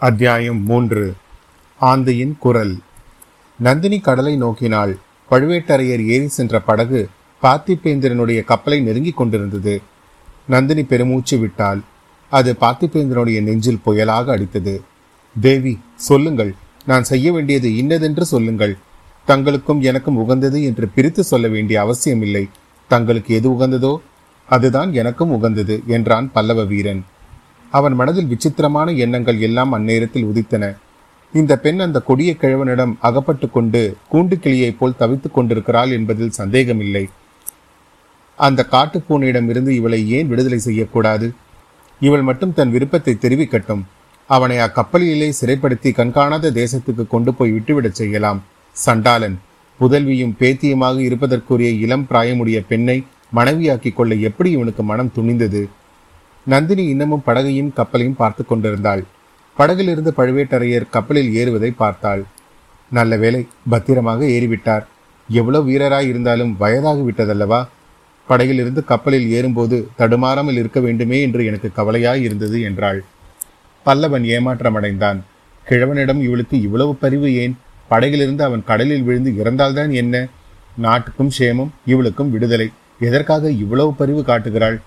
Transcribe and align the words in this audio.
அத்தியாயம் 0.00 0.62
மூன்று. 0.62 1.14
ஆந்தையின் 1.80 2.34
குரல். 2.38 2.78
நந்தினி 3.58 3.98
கடலை 3.98 4.42
நோக்கினாள். 4.42 4.92
பழுவேட்டரையர் 5.30 6.04
ஏறி 6.06 6.28
சென்ற 6.28 6.60
படகு 6.60 7.08
பார்த்திபேந்திரனுடைய 7.42 8.44
கப்பலை 8.44 8.80
நெருங்கிக் 8.80 9.16
கொண்டிருந்தது. 9.16 9.82
நந்தினி 10.46 10.82
பெருமூச்சு 10.82 11.38
விட்டால் 11.38 11.82
அது 12.30 12.56
பார்த்திபேந்திரனுடைய 12.60 13.42
நெஞ்சில் 13.42 13.80
புயலாக 13.86 14.30
அடித்தது. 14.36 14.80
தேவி 15.40 15.78
சொல்லுங்கள். 15.94 16.54
நான் 16.84 17.04
செய்ய 17.04 17.32
வேண்டியது 17.32 17.76
இன்னதென்று 17.76 18.24
சொல்லுங்கள். 18.24 18.76
தங்களுக்கும் 19.26 19.80
எனக்கும் 19.80 20.16
உகந்தது 20.16 20.64
என்று 20.64 20.88
பிரித்து 20.88 21.24
சொல்ல 21.24 21.48
வேண்டிய 21.48 21.80
அவசியமில்லை. 21.80 22.48
தங்களுக்கு 22.88 23.34
எது 23.34 23.50
உகந்ததோ 23.50 23.96
அதுதான் 24.46 24.92
எனக்கும் 24.92 25.30
உகந்தது 25.30 25.82
என்றான் 25.86 26.32
பல்லவ 26.32 26.64
வீரன். 26.64 27.04
அவன் 27.70 27.92
மனதில் 27.92 28.26
விசித்திரமான 28.26 28.92
எண்ணங்கள் 28.92 29.40
எல்லாம் 29.40 29.74
அந்நேரத்தில் 29.74 30.26
உதித்தன. 30.26 30.76
இந்த 31.32 31.58
பெண் 31.58 31.80
அந்த 31.80 32.00
கொடிய 32.00 32.36
கிழவனிடம் 32.40 32.92
அகப்பட்டு 32.98 33.50
கொண்டு 33.50 33.96
கூண்டு 34.12 34.34
கிளியைப் 34.34 34.76
போல் 34.78 34.96
தவித்துக் 34.98 35.34
கொண்டிருக்கிறாள் 35.34 35.90
என்பதில் 35.90 36.30
சந்தேகமில்லை. 36.30 37.08
அந்த 38.36 38.66
காட்டுப்பூனையிடமிருந்து 38.70 39.68
இவளை 39.68 40.10
ஏன் 40.10 40.28
விடுதலை 40.28 40.58
செய்யக்கூடாது? 40.58 41.34
இவள் 42.00 42.22
மட்டும் 42.22 42.54
தன் 42.54 42.70
விருப்பத்தை 42.70 43.16
தெரிவிக்கட்டும். 43.20 43.82
அவனை 44.26 44.56
அக்கப்பலிலே 44.56 45.32
சிறைப்படுத்தி 45.40 45.92
கண்காணாத 45.92 46.50
தேசத்துக்கு 46.50 47.06
கொண்டு 47.06 47.34
போய் 47.34 47.52
விட்டுவிடச் 47.52 47.94
செய்யலாம். 47.94 48.42
சண்டாளன் 48.72 49.38
புதல்வியும் 49.80 50.34
பேத்தியுமாக 50.38 50.98
இருப்பதற்குரிய 50.98 51.70
இளம் 51.70 52.06
பிராயமுடைய 52.10 52.64
பெண்ணை 52.68 53.04
மனைவியாக்கிக் 53.30 53.96
கொள்ள 53.96 54.14
எப்படி 54.14 54.50
இவனுக்கு 54.50 54.82
மனம் 54.82 55.12
துணிந்தது? 55.16 55.68
நந்தினி 56.44 56.84
இன்னமும் 56.84 57.22
படகையும் 57.26 57.72
கப்பலையும் 57.76 58.16
பார்த்து 58.16 58.46
கொண்டிருந்தாள். 58.46 59.04
படகிலிருந்து 59.56 60.12
பழுவேட்டரையர் 60.16 60.90
கப்பலில் 60.90 61.32
ஏறுவதை 61.34 61.72
பார்த்தாள். 61.76 62.24
நல்ல 62.90 63.16
வேலை 63.16 63.46
பத்திரமாக 63.68 64.24
ஏறிவிட்டார். 64.24 64.84
எவ்வளவு 65.28 65.70
வீரராய் 65.70 66.06
இருந்தாலும் 66.06 66.56
வயதாகி 66.60 67.00
விட்டதல்லவா? 67.00 67.66
படகிலிருந்து 68.26 68.84
கப்பலில் 68.84 69.30
ஏறும்போது 69.30 69.88
தடுமாறாமல் 69.98 70.52
இருக்க 70.52 70.80
வேண்டுமே 70.80 71.20
என்று 71.20 71.44
எனக்கு 71.44 71.70
கவலையாய் 71.76 72.22
இருந்தது 72.22 72.60
என்றாள். 72.60 73.04
பல்லவன் 73.86 74.22
ஏமாற்றமடைந்தான். 74.22 75.18
கிழவனிடம் 75.68 76.20
இவளுக்கு 76.22 76.60
இவ்வளவு 76.60 76.94
பரிவு 76.94 77.34
ஏன்? 77.34 77.56
படகிலிருந்து 77.88 78.44
அவன் 78.44 78.64
கடலில் 78.64 79.02
விழுந்து 79.02 79.30
இறந்தால்தான் 79.30 79.92
என்ன? 79.92 80.26
நாட்டுக்கும் 80.76 81.30
சேமம் 81.38 81.68
இவளுக்கும் 81.86 82.30
விடுதலை. 82.30 82.70
எதற்காக 83.00 83.50
இவ்வளவு 83.50 83.94
பரிவு 83.94 84.24
காட்டுகிறாள்? 84.24 84.80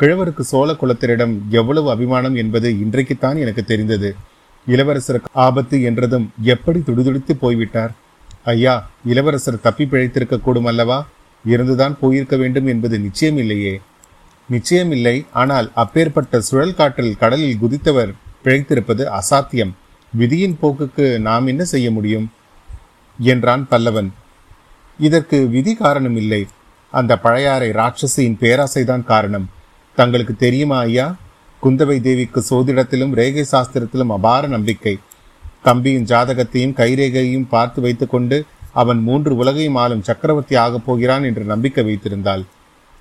கிழவருக்கு 0.00 0.40
சோழ 0.40 0.72
குலத்தினரிடம் 0.72 1.34
எவ்வளவு 1.48 1.90
அபிமானம் 1.90 2.34
என்பது 2.34 2.70
இன்றைக்குத்தான் 2.70 3.38
எனக்கு 3.38 3.64
தெரிந்தது. 3.64 4.14
இளவரசருக்கு 4.66 5.30
ஆபத்து 5.32 5.82
என்றதும் 5.82 6.32
எப்படி 6.42 6.80
துடிதுடித்து 6.80 7.36
போய்விட்டார்? 7.36 7.92
ஐயா 8.44 8.90
இளவரசர் 9.04 9.60
தப்பி 9.60 9.84
பிழைத்திருக்க 9.84 10.40
கூடும் 10.40 10.64
அல்லவா? 10.64 10.98
இருந்துதான் 11.44 11.96
போயிருக்க 12.00 12.36
வேண்டும் 12.36 12.66
என்பது 12.66 12.98
நிச்சயம் 12.98 13.36
இல்லையே 13.36 13.80
நிச்சயமில்லை 14.50 15.26
ஆனால் 15.32 15.70
அப்பேற்பட்ட 15.74 16.40
சுழல் 16.40 16.74
காற்றில் 16.74 17.18
கடலில் 17.18 17.58
குதித்தவர் 17.62 18.12
பிழைத்திருப்பது 18.44 19.04
அசாத்தியம். 19.20 19.72
விதியின் 20.12 20.58
போக்குக்கு 20.62 21.18
நாம் 21.18 21.46
என்ன 21.46 21.64
செய்ய 21.64 21.90
முடியும்? 21.90 22.30
என்றான் 23.18 23.66
பல்லவன். 23.70 24.10
இதற்கு 24.98 25.46
விதி 25.46 25.74
காரணம் 25.74 26.16
இல்லை 26.16 26.46
அந்த 26.90 27.18
பழையாறை 27.18 27.70
ராட்சசியின் 27.70 28.40
பேராசைதான் 28.40 29.04
காரணம். 29.04 29.48
தங்களுக்கு 29.96 30.34
தெரியுமா 30.36 30.78
ஐயா? 30.78 31.16
குந்தவை 31.62 32.00
தேவிக்கு 32.00 32.40
சோதிடத்திலும் 32.50 33.12
ரேகை 33.12 33.44
சாஸ்திரத்திலும் 33.52 34.12
அபார 34.16 34.46
நம்பிக்கை. 34.46 34.98
தம்பியின் 35.62 36.04
ஜாதகத்தையும் 36.04 36.74
கைரேகையும் 36.80 37.46
பார்த்து 37.48 37.80
வைத்துக்கொண்டு 37.80 38.44
அவன் 38.72 39.00
மூன்று 39.02 39.36
உலகையும் 39.36 39.74
ஆளும் 39.74 40.02
சக்கரவர்த்தி 40.02 40.56
ஆகப் 40.56 40.86
போகிறான் 40.86 41.24
என்று 41.24 41.44
நம்பிக்கை 41.44 41.84
வைத்திருந்தாள். 41.84 42.44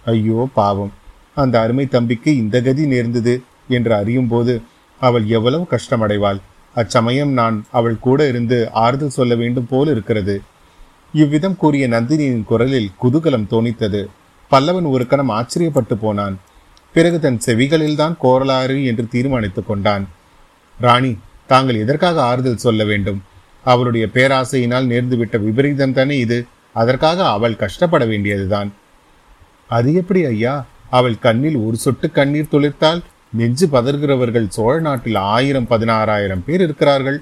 ஐயோ 0.06 0.50
பாவம். 0.54 0.94
அந்த 1.36 1.56
அருமை 1.60 1.86
தம்பிக்கு 1.88 2.32
இந்த 2.36 2.62
கதி 2.62 2.86
நேர்ந்தது 2.86 3.44
என்று 3.68 3.94
அறியும் 3.96 4.28
போது 4.28 4.62
அவள் 5.02 5.26
எவ்வளவு 5.28 5.68
கஷ்டமடைவாள். 5.70 6.40
அச்சமயம் 6.76 7.32
நான் 7.32 7.66
அவள் 7.72 8.00
கூட 8.00 8.28
இருந்து 8.28 8.58
ஆறுதல் 8.72 9.18
சொல்ல 9.20 9.36
வேண்டும் 9.36 9.68
போல் 9.70 9.88
இருக்கிறது. 9.88 10.42
இவ்விதம் 11.14 11.58
கூறிய 11.58 11.88
நந்தினியின் 11.88 12.44
குரலில் 12.44 12.92
குதூகலம் 13.04 13.50
தோணித்தது. 13.50 14.02
பல்லவன் 14.52 14.90
ஒரு 14.90 15.08
கணம் 15.08 15.30
ஆச்சரியப்பட்டு 15.30 15.96
போனான். 16.02 16.36
பிறகு 16.96 17.20
தன் 17.20 17.42
செவிகளில்தான் 17.46 18.16
கோரலாறு 18.24 18.86
என்று 18.86 19.08
தீர்மானித்துக் 19.08 19.68
கொண்டான். 19.68 20.08
ராணி 20.80 21.18
தாங்கள் 21.48 21.76
எதற்காக 21.76 22.24
ஆறுதல் 22.24 22.58
சொல்ல 22.58 22.84
வேண்டும்? 22.84 23.24
அவளுடைய 23.64 24.08
பேராசையினால் 24.14 24.88
நேர்ந்துவிட்ட 24.92 25.44
விபரீதம் 25.44 25.94
தானே 25.94 26.18
இது? 26.18 26.46
அதற்காக 26.74 27.30
அவள் 27.30 27.56
கஷ்டப்பட 27.56 28.06
வேண்டியதுதான். 28.06 28.74
அது 29.68 29.94
எப்படி 29.94 30.26
ஐயா? 30.26 30.66
அவள் 30.90 31.20
கண்ணில் 31.20 31.56
ஒரு 31.56 31.78
சொட்டு 31.78 32.12
கண்ணீர் 32.12 32.52
துளிர்த்தால் 32.52 33.02
நெஞ்சு 33.34 33.68
பதறுகிறவர்கள் 33.68 34.48
சோழ 34.48 34.80
நாட்டில் 34.80 35.16
ஆயிரம் 35.16 35.68
பதினாறாயிரம் 35.70 36.44
பேர் 36.46 36.62
இருக்கிறார்கள். 36.62 37.22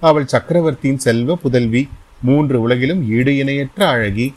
அவள் 0.00 0.26
சக்கரவர்த்தியின் 0.26 0.98
செல்வ 0.98 1.36
புதல்வி 1.36 1.88
மூன்று 2.22 2.60
உலகிலும் 2.60 3.10
ஈடு 3.10 3.36
இணையற்ற 3.36 3.88
அழகி. 3.88 4.34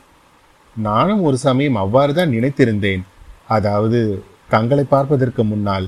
நானும் 0.78 1.22
ஒரு 1.22 1.38
சமயம் 1.38 1.76
அவ்வாறுதான் 1.76 2.34
நினைத்திருந்தேன். 2.36 3.02
அதாவது 3.48 4.24
தங்களை 4.54 4.84
பார்ப்பதற்கு 4.94 5.44
முன்னால் 5.44 5.88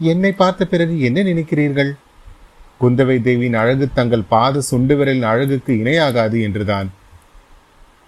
என்னை 0.00 0.30
பார்த்த 0.40 0.62
பிறகு 0.64 0.94
என்ன 1.06 1.18
நினைக்கிறீர்கள்? 1.22 1.90
குந்தவை 2.80 3.16
தேவியின் 3.26 3.56
அழகு 3.60 3.86
தங்கள் 3.94 4.28
பாத 4.32 4.60
சுண்டு 4.60 4.94
விரலின் 4.98 5.28
அழகுக்கு 5.30 5.72
இணையாகாது 5.72 6.38
என்றுதான். 6.46 6.88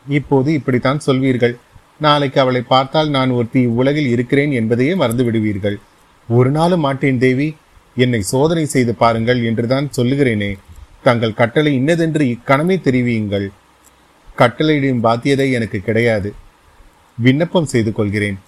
இப்போது 0.07 0.51
இப்படித்தான் 0.59 1.01
சொல்வீர்கள். 1.07 1.55
நாளைக்கு 1.99 2.39
அவளை 2.41 2.63
பார்த்தால் 2.75 3.11
நான் 3.17 3.31
ஒருத்தி 3.31 3.61
இவ்வுலகில் 3.61 4.11
இருக்கிறேன் 4.15 4.53
என்பதையே 4.59 4.93
மறந்து 4.95 5.25
விடுவீர்கள். 5.25 5.77
ஒரு 6.29 6.51
நாளும் 6.51 6.85
மாட்டேன் 6.87 7.19
தேவி. 7.19 7.49
என்னை 7.97 8.21
சோதனை 8.33 8.65
செய்து 8.75 8.93
பாருங்கள் 8.95 9.41
என்றுதான் 9.49 9.89
சொல்லுகிறேனே. 9.97 10.51
தங்கள் 11.03 11.39
கட்டளை 11.41 11.73
இன்னதென்று 11.75 12.25
இக்கணமே 12.35 12.77
தெரிவியுங்கள். 12.87 13.49
கட்டளையிடும் 14.39 15.05
பாத்தியதை 15.07 15.47
எனக்கு 15.59 15.81
கிடையாது. 15.89 16.31
விண்ணப்பம் 17.19 17.71
செய்து 17.73 17.93
கொள்கிறேன். 17.93 18.39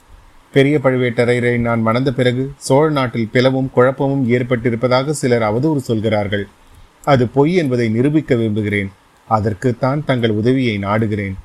பெரிய 0.55 0.77
பழுவேட்டரையரை 0.85 1.53
நான் 1.67 1.85
மணந்த 1.87 2.11
பிறகு 2.17 2.43
சோழ 2.67 2.87
நாட்டில் 2.97 3.31
பிளவும் 3.35 3.71
குழப்பமும் 3.77 4.25
ஏற்பட்டிருப்பதாக 4.37 5.15
சிலர் 5.21 5.45
அவதூறு 5.49 5.81
சொல்கிறார்கள். 5.87 6.45
அது 7.13 7.25
பொய் 7.37 7.53
என்பதை 7.61 7.87
நிரூபிக்க 7.95 8.35
விரும்புகிறேன். 8.41 8.91
அதற்குத்தான் 9.29 10.01
தங்கள் 10.09 10.35
உதவியை 10.41 10.75
நாடுகிறேன். 10.87 11.37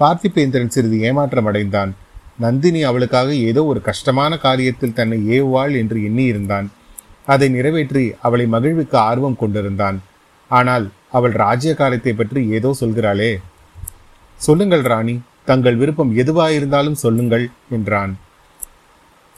பார்த்திபேந்திரன் 0.00 0.72
சிறிது 0.74 0.98
ஏமாற்றம் 1.08 1.48
அடைந்தான். 1.50 1.90
நந்தினி 2.44 2.82
அவளுக்காக 2.90 3.30
ஏதோ 3.48 3.62
ஒரு 3.72 3.80
கஷ்டமான 3.88 4.32
காரியத்தில் 4.46 4.96
தன்னை 4.98 5.18
ஏவுவாள் 5.38 5.74
என்று 5.80 5.98
எண்ணியிருந்தான். 6.08 6.68
அதை 7.26 7.48
நிறைவேற்றி 7.56 8.04
அவளை 8.26 8.46
மகிழ்விக்க 8.54 8.94
ஆர்வம் 9.10 9.40
கொண்டிருந்தான். 9.42 9.98
ஆனால் 10.50 10.86
அவள் 11.18 11.34
ராஜ்ய 11.42 11.72
காலத்தை 11.74 12.12
பற்றி 12.14 12.40
ஏதோ 12.58 12.70
சொல்கிறாளே. 12.80 13.30
சொல்லுங்கள் 14.40 14.84
ராணி 14.92 15.16
தங்கள் 15.44 15.78
விருப்பம் 15.82 16.12
எதுவாயிருந்தாலும் 16.22 17.00
சொல்லுங்கள் 17.04 17.46
என்றான். 17.76 18.12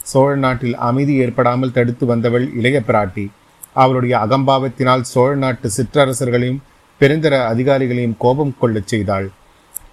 சோழ 0.02 0.36
நாட்டில் 0.36 0.76
அமைதி 0.76 1.14
ஏற்படாமல் 1.14 1.72
தடுத்து 1.72 2.06
வந்தவள் 2.06 2.54
இளைய 2.54 2.82
பிராட்டி. 2.86 3.30
அவளுடைய 3.72 4.14
அகம்பாவத்தினால் 4.18 5.00
சோழ 5.00 5.34
நாட்டு 5.34 5.70
சிற்றரசர்களையும் 5.76 6.60
பெருந்தர 7.00 7.34
அதிகாரிகளையும் 7.52 8.16
கோபம் 8.18 8.54
கொள்ளச் 8.58 8.86
செய்தாள். 8.86 9.30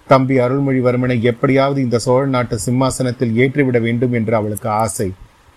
தம்பி 0.06 0.38
அருள்மொழிவர்மனை 0.38 1.20
எப்படியாவது 1.20 1.82
இந்த 1.82 1.98
சோழ 1.98 2.26
நாட்டு 2.26 2.58
சிம்மாசனத்தில் 2.58 3.36
ஏற்றிவிட 3.36 3.80
வேண்டும் 3.80 4.12
என்று 4.12 4.34
அவளுக்கு 4.34 4.68
ஆசை. 4.68 5.12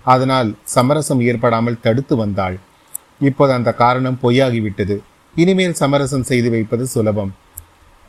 அதனால் 0.06 0.56
சமரசம் 0.63 1.22
ஏற்படாமல் 1.22 1.81
தடுத்து 1.81 2.16
வந்தாள். 2.16 2.57
இப்போது 3.19 3.54
அந்த 3.54 3.74
காரணம் 3.74 4.19
பொய்யாகிவிட்டது. 4.24 4.98
இனிமேல் 5.36 5.74
சமரசம் 5.74 6.24
செய்து 6.24 6.50
வைப்பது 6.50 6.88
சுலபம். 6.88 7.31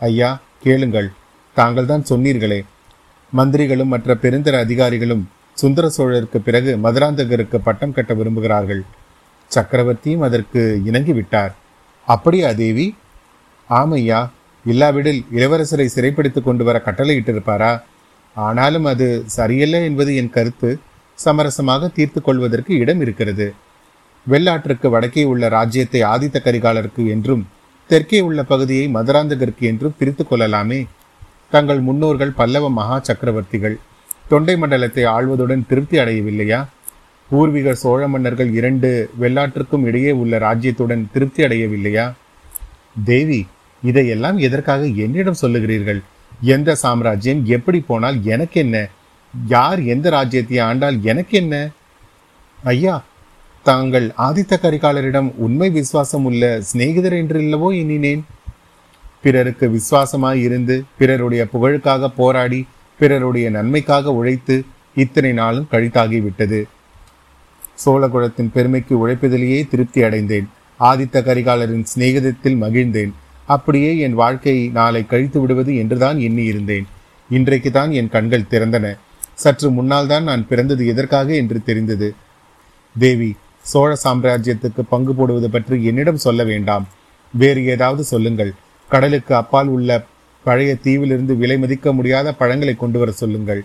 ஐயா 0.00 0.40
கேளுங்கள். 0.60 1.08
தாங்கள் 1.56 1.86
தான் 1.86 2.04
சொன்னீர்களே. 2.08 2.60
மந்திரிகளும் 3.32 3.92
மற்ற 3.94 4.14
பெருந்தர 4.14 4.58
அதிகாரிகளும் 4.58 5.24
சுந்தர 5.54 5.90
சோழருக்கு 5.96 6.38
பிறகு 6.38 6.78
மதுராந்தகருக்கு 6.82 7.56
பட்டம் 7.56 7.92
கட்ட 7.92 8.14
விரும்புகிறார்கள். 8.14 8.80
சக்கரவர்த்தியும் 9.54 10.20
அதற்கு 10.20 10.82
இணங்கிவிட்டார். 10.86 11.52
அப்படியா 12.06 12.52
தேவி? 12.52 12.96
ஆமையா 13.70 14.30
இல்லாவிடில் 14.64 15.24
இளவரசரை 15.34 15.86
சிறைப்படுத்திக் 15.86 16.44
கொண்டு 16.44 16.64
வர 16.64 16.82
கட்டளையிட்டிருப்பாரா? 16.84 17.82
ஆனாலும் 18.34 18.84
அது 18.84 19.22
சரியல்ல 19.26 19.80
என்பது 19.80 20.16
என் 20.16 20.30
கருத்து. 20.30 20.78
சமரசமாக 21.24 21.92
தீர்த்து 21.92 22.22
கொள்வதற்கு 22.22 22.74
இடம் 22.74 23.00
இருக்கிறது. 23.00 23.54
வெள்ளாற்றுக்கு 24.30 24.88
வடக்கே 24.88 25.24
உள்ள 25.24 25.48
ராஜ்யத்தை 25.48 26.02
ஆதித்த 26.02 26.36
கரிகாலருக்கு 26.44 27.08
என்றும் 27.08 27.48
தெற்கே 27.88 28.20
உள்ள 28.20 28.42
பகுதியை 28.42 28.94
மதுராந்தகருக்கு 28.94 29.64
என்றும் 29.70 29.94
பிரித்து 29.98 30.26
கொள்ளலாமே. 30.26 30.86
தங்கள் 31.50 31.80
முன்னோர்கள் 31.80 32.30
பல்லவ 32.30 32.70
மகா 32.70 32.96
சக்கரவர்த்திகள். 32.98 33.76
தொண்டை 34.30 34.54
மண்டலத்தை 34.56 35.04
ஆள்வதுடன் 35.04 35.66
திருப்தி 35.66 35.96
அடையவில்லையா? 35.98 36.60
பூர்வீக 37.30 37.74
சோழ 37.74 38.08
மன்னர்கள் 38.08 38.50
இரண்டு 38.52 38.88
வெள்ளாற்றுக்கும் 39.20 39.84
இடையே 39.88 40.10
உள்ள 40.12 40.38
ராஜ்யத்துடன் 40.38 41.04
திருப்தி 41.12 41.40
அடையவில்லையா? 41.44 42.06
தேவி 43.04 43.40
இதையெல்லாம் 43.82 44.38
எதற்காக 44.38 44.84
என்னிடம் 45.04 45.40
சொல்லுகிறீர்கள்? 45.42 46.00
எந்த 46.54 46.70
சாம்ராஜ்யம் 46.74 47.40
எப்படி 47.46 47.80
போனால் 47.80 48.18
எனக்கு 48.24 48.58
என்ன 48.60 48.76
யார் 49.34 49.80
எந்த 49.94 50.06
ராஜ்யத்தை 50.10 50.58
ஆண்டால் 50.58 50.98
எனக்கு 51.02 51.34
என்ன 51.38 51.54
ஐயா 52.58 52.96
தாங்கள் 53.66 54.06
ஆதித்த 54.18 54.54
கரிகாலரிடம் 54.62 55.28
உண்மை 55.36 55.68
விசுவாசம் 55.70 56.24
உள்ள 56.24 56.44
சிநேகிதர் 56.60 57.16
என்றில்லவோ 57.20 57.68
எண்ணினேன். 57.80 58.22
பிறருக்கு 59.22 59.66
விசுவாசமாய் 59.76 60.40
இருந்து 60.46 60.76
பிறருடைய 60.98 61.42
புகழுக்காக 61.52 62.10
போராடி 62.16 62.60
பிறருடைய 63.04 63.46
நன்மைக்காக 63.56 64.12
உழைத்து 64.18 64.54
இத்தனை 65.02 65.30
நாளும் 65.38 65.70
கழித்தாகிவிட்டது. 65.72 66.60
சோழகுலத்தின் 67.82 68.50
பெருமைக்கு 68.54 68.94
உழைப்பதிலேயே 69.02 69.60
திருப்தி 69.70 70.00
அடைந்தேன். 70.08 70.46
ஆதித்த 70.80 71.22
கரிகாலரின் 71.28 71.86
சிநேகிதத்தில் 71.90 72.56
மகிழ்ந்தேன். 72.62 73.12
அப்படியே 73.54 73.90
என் 74.06 74.16
வாழ்க்கையை 74.20 74.66
நாளை 74.78 75.02
கழித்து 75.12 75.38
விடுவது 75.40 75.72
என்றுதான் 75.82 76.18
எண்ணி 76.26 76.44
இருந்தேன் 76.52 76.86
இன்றைக்கு 77.30 77.70
தான் 77.70 77.90
என் 78.00 78.10
கண்கள் 78.14 78.50
திறந்தன. 78.52 78.86
சற்று 79.42 79.68
முன்னால் 79.76 80.10
தான் 80.12 80.26
நான் 80.30 80.46
பிறந்தது 80.50 80.82
எதற்காக 80.92 81.28
என்று 81.42 81.58
தெரிந்தது. 81.68 82.08
தேவி 82.94 83.30
சோழ 83.72 83.90
சாம்ராஜ்யத்துக்கு 84.04 84.82
பங்கு 84.94 85.12
போடுவது 85.18 85.50
பற்றி 85.54 85.76
என்னிடம் 85.90 86.24
சொல்ல 86.26 86.40
வேண்டாம். 86.50 86.84
வேறு 87.34 87.60
ஏதாவது 87.74 88.02
சொல்லுங்கள். 88.12 88.52
கடலுக்கு 88.90 89.32
அப்பால் 89.42 89.70
உள்ள 89.76 89.90
பழைய 90.44 90.76
தீவிலிருந்து 90.82 91.36
விலை 91.36 91.58
மதிக்க 91.58 91.92
முடியாத 91.92 92.34
பழங்களை 92.34 92.74
கொண்டு 92.76 92.98
வர 92.98 93.10
சொல்லுங்கள். 93.10 93.62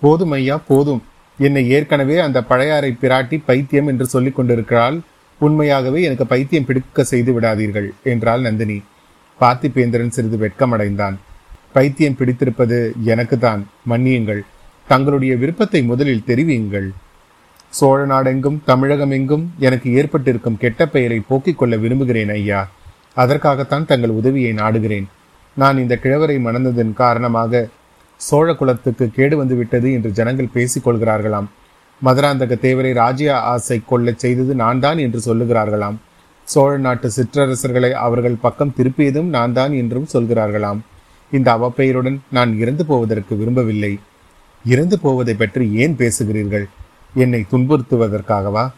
போதும் 0.00 0.30
ஐயா 0.30 0.56
போதும். 0.56 1.02
என்னை 1.38 1.70
ஏற்கனவே 1.70 2.18
அந்த 2.18 2.42
பழையாறை 2.42 2.96
பிராட்டி 3.00 3.42
பைத்தியம் 3.46 3.86
என்று 3.86 4.06
சொல்லிக் 4.06 4.36
கொண்டிருக்கிறாள். 4.36 5.00
உண்மையாகவே 5.38 6.02
எனக்கு 6.02 6.26
பைத்தியம் 6.26 6.64
பிடிக்க 6.64 7.04
செய்து 7.04 7.40
விடாதீர்கள் 7.40 7.90
என்றாள் 8.02 8.40
நந்தினி. 8.40 8.82
பார்த்திபேந்திரன் 9.40 10.08
சிறிது 10.08 10.36
வெட்கமடைந்தான். 10.36 11.16
பைத்தியம் 11.72 12.16
பிடித்திருப்பது 12.16 12.94
எனக்கு 13.04 13.38
தான் 13.38 13.68
மன்னியுங்கள். 13.88 14.40
தங்களுடைய 14.88 15.36
விருப்பத்தை 15.36 15.82
முதலில் 15.82 16.26
தெரிவியுங்கள். 16.26 16.88
சோழ 17.68 18.06
நாடெங்கும் 18.06 18.62
தமிழகம் 18.64 19.10
எங்கும் 19.10 19.52
எனக்கு 19.58 19.92
ஏற்பட்டிருக்கும் 19.92 20.58
கெட்ட 20.58 20.88
பெயரை 20.88 21.20
போக்கிக் 21.20 21.58
கொள்ள 21.58 21.76
விரும்புகிறேன் 21.76 22.28
ஐயா. 22.28 22.70
அதற்காகத்தான் 23.14 23.86
தங்கள் 23.86 24.10
உதவியை 24.10 24.52
நாடுகிறேன். 24.52 25.06
நான் 25.56 25.78
இந்த 25.78 25.98
கிழவரை 26.02 26.36
மணந்ததன் 26.40 26.92
காரணமாக 26.92 27.68
சோழ 28.16 28.54
குலத்துக்கு 28.54 29.10
கேடு 29.10 29.36
வந்துவிட்டது 29.36 29.92
என்று 29.92 30.10
ஜனங்கள் 30.12 30.52
பேசிக் 30.52 30.88
கொள்கிறார்களாம். 30.88 31.48
மதுராந்தக 32.02 32.56
தேவரை 32.66 32.92
ராஜ்ய 32.92 33.40
ஆசை 33.40 33.82
கொள்ளச் 33.86 34.18
செய்தது 34.18 34.54
நான் 34.54 34.80
தான் 34.80 34.98
என்று 34.98 35.20
சொல்லுகிறார்களாம். 35.26 35.96
சோழ 36.44 36.76
நாட்டு 36.76 37.10
சிற்றரசர்களை 37.16 37.90
அவர்கள் 37.90 38.36
பக்கம் 38.40 38.74
திருப்பியதும் 38.76 39.28
நான் 39.36 39.52
தான் 39.52 39.72
என்றும் 39.72 40.08
சொல்கிறார்களாம். 40.12 40.80
இந்த 41.30 41.48
அவப்பெயருடன் 41.56 42.18
நான் 42.30 42.58
இறந்து 42.58 42.86
போவதற்கு 42.86 43.36
விரும்பவில்லை. 43.36 43.98
இறந்து 44.64 44.98
போவதை 44.98 45.34
பற்றி 45.34 45.72
ஏன் 45.72 45.96
பேசுகிறீர்கள்? 45.96 46.64
என்னை 47.14 47.46
துன்புறுத்துவதற்காகவா? 47.52 48.70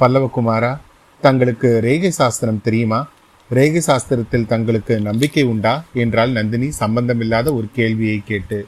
பல்லவகுமாரா 0.00 0.76
தங்களுக்கு 1.20 1.80
ரேகை 1.82 2.10
சாஸ்திரம் 2.10 2.60
தெரியுமா? 2.62 3.06
ரேகை 3.50 3.80
சாஸ்திரத்தில் 3.86 4.50
தங்களுக்கு 4.52 4.94
நம்பிக்கை 5.00 5.42
உண்டா 5.52 5.72
என்றால் 6.02 6.30
நந்தினி 6.30 6.68
சம்பந்தமில்லாத 6.78 7.48
ஒரு 7.54 7.66
கேள்வியை 7.78 8.18
கேட்டு 8.30 8.58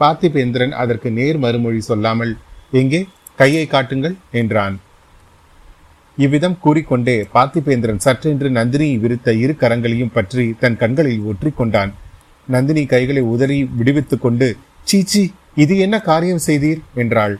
பார்த்திபேந்திரன் 0.00 0.74
அதற்கு 0.82 1.08
நேர் 1.10 1.38
மறுமொழி 1.44 1.80
சொல்லாமல் 1.88 2.32
எங்கே? 2.80 3.00
கையை 3.40 3.64
காட்டுங்கள் 3.66 4.14
என்றான். 4.40 4.76
இவ்விதம் 6.18 6.56
கூறிக்கொண்டே 6.64 7.16
பார்த்திபேந்திரன் 7.34 8.02
சற்றென்று 8.04 8.48
நந்தினி 8.58 8.88
விரித்த 9.02 9.34
இரு 9.42 9.54
கரங்களையும் 9.62 10.14
பற்றி 10.14 10.44
தன் 10.62 10.78
கண்களில் 10.82 11.26
ஒற்றி 11.30 11.50
கொண்டான் 11.54 11.92
நந்தினி 12.48 12.84
கைகளை 12.86 13.22
உதறி 13.32 13.58
விடுவித்துக் 13.78 14.24
கொண்டு 14.24 14.48
சீச்சி 14.84 15.22
இது 15.62 15.74
என்ன 15.84 15.96
காரியம் 16.00 16.44
செய்தீர்? 16.46 16.80
என்றாள். 16.94 17.34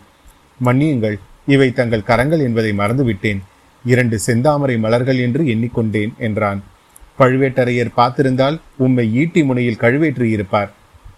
மன்னியுங்கள் 0.60 1.16
இவை 1.46 1.69
தங்கள் 1.72 2.08
கரங்கள் 2.10 2.43
என்பதை 2.46 2.72
மறந்துவிட்டேன். 2.72 3.40
இரண்டு 3.84 4.19
செந்தாமரை 4.26 4.78
மலர்கள் 4.78 5.19
என்று 5.19 5.44
எண்ணிக்கொண்டேன் 5.44 6.12
என்றான். 6.19 6.62
பழுவேட்டரையர் 7.19 7.96
பார்த்திருந்தால் 7.96 8.58
உம்மை 8.76 9.12
ஈட்டி 9.12 9.44
முனையில் 9.44 9.80
கழுவேற்றி 9.80 10.28
இருப்பார். 10.30 10.72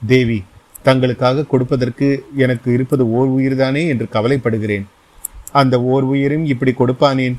தேவி 0.06 0.44
தங்களுக்காக 0.84 1.46
கொடுப்பதற்கு 1.46 2.24
எனக்கு 2.36 2.72
இருப்பது 2.72 3.04
ஓர் 3.10 3.28
உயிர்தானே 3.28 3.86
என்று 3.86 4.06
கவலைப்படுகிறேன். 4.12 4.86
அந்த 5.52 5.82
ஓர் 5.82 6.02
உயிரும் 6.02 6.44
இப்படி 6.44 6.74
கொடுப்பானேன்? 6.78 7.36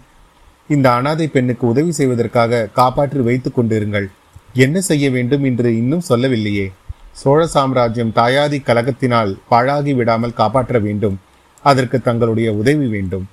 இந்த 0.68 0.92
அனாதை 0.92 1.28
பெண்ணுக்கு 1.28 1.68
உதவி 1.68 1.92
செய்வதற்காக 1.92 2.70
காப்பாற்றி 2.74 3.20
வைத்துக் 3.20 3.56
கொண்டிருங்கள். 3.58 4.08
என்ன 4.54 4.82
செய்ய 4.82 5.10
வேண்டும் 5.10 5.44
என்று 5.44 5.78
இன்னும் 5.78 6.00
சொல்லவில்லையே. 6.00 6.72
சோழ 7.12 7.48
சாம்ராஜ்யம் 7.48 8.14
தாயாதி 8.16 8.60
கலகத்தினால் 8.64 9.38
பாழாகி 9.50 9.94
விடாமல் 9.96 10.34
காப்பாற்ற 10.34 10.80
வேண்டும். 10.80 11.20
அதற்கு 11.62 12.02
தங்களுடைய 12.02 12.54
உதவி 12.54 12.88
வேண்டும். 12.88 13.28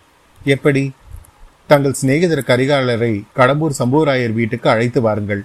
எப்படி? 0.45 0.93
தங்கள் 1.71 1.93
சிநேகிதர் 1.93 2.49
கரிகாலரை 2.49 3.11
கடம்பூர் 3.37 3.75
சம்புவராயர் 3.79 4.33
வீட்டுக்கு 4.33 4.71
அழைத்து 4.71 5.01
வாருங்கள். 5.01 5.45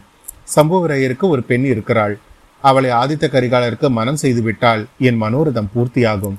சம்புவராயருக்கு 0.56 1.26
ஒரு 1.28 1.44
பெண் 1.44 1.66
இருக்கிறாள். 1.66 2.20
அவளை 2.62 2.90
ஆதித்த 2.92 3.26
கரிகாலருக்கு 3.28 3.88
மனம் 3.90 4.20
செய்துவிட்டால் 4.22 4.86
என் 4.98 5.22
மனோரதம் 5.22 5.70
பூர்த்தியாகும். 5.74 6.38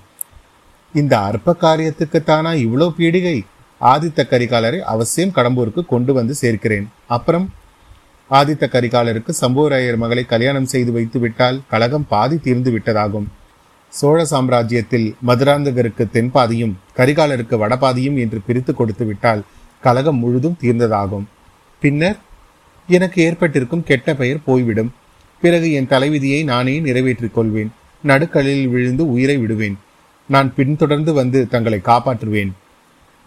இந்த 0.94 1.19
அற்ப 1.19 1.56
காரியத்துக்குத்தானா 1.60 2.52
இவ்வளோ 2.64 2.86
பீடிகை? 2.98 3.36
ஆதித்த 3.81 4.25
கரிகாலரை 4.31 4.78
அவசியம் 4.92 5.34
கடம்பூருக்கு 5.34 5.86
கொண்டு 5.86 6.12
வந்து 6.12 6.34
சேர்க்கிறேன். 6.40 6.86
அப்புறம்? 7.06 7.52
ஆதித்த 8.31 8.69
கரிகாலருக்கு 8.76 9.34
சம்புவராயர் 9.40 9.96
மகளை 9.96 10.25
கல்யாணம் 10.25 10.64
செய்து 10.64 10.92
வைத்து 10.92 11.19
விட்டால் 11.19 11.60
கழகம் 11.69 12.06
பாதி 12.08 12.38
தீர்ந்து 12.38 12.72
விட்டதாகும். 12.78 13.26
சோழ 13.88 14.26
சாம்ராஜ்யத்தில் 14.31 15.14
மதுராந்தகருக்கு 15.26 16.06
தென்பாதியும் 16.10 16.78
கரிகாலருக்கு 16.96 17.58
வடபாதியும் 17.64 18.16
என்று 18.19 18.40
பிரித்து 18.46 18.75
கொடுத்து 18.75 19.04
விட்டால் 19.04 19.44
கலகம் 19.84 20.19
முழுதும் 20.19 20.56
தீர்ந்ததாகும். 20.60 21.25
பின்னர் 21.81 22.19
எனக்கு 22.88 23.22
ஏற்பட்டிருக்கும் 23.22 23.84
கெட்ட 23.84 24.14
பெயர் 24.14 24.44
போய்விடும். 24.44 24.92
பிறகு 25.40 25.72
என் 25.72 25.88
தலைவிதியை 25.88 26.44
நானே 26.44 26.75
நிறைவேற்றிக் 26.81 27.34
கொள்வேன். 27.34 27.70
நடுக்கலில் 28.04 28.69
விழுந்து 28.69 29.12
உயிரை 29.12 29.36
விடுவேன். 29.36 29.76
நான் 30.28 30.54
பின்தொடர்ந்து 30.54 31.12
வந்து 31.12 31.48
தங்களை 31.48 31.81
காப்பாற்றுவேன். 31.84 32.52